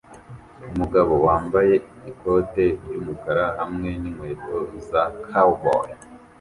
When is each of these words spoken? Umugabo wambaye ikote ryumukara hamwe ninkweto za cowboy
Umugabo 0.71 1.13
wambaye 1.25 1.75
ikote 2.11 2.65
ryumukara 2.83 3.45
hamwe 3.59 3.89
ninkweto 4.01 4.55
za 4.87 5.01
cowboy 5.27 5.87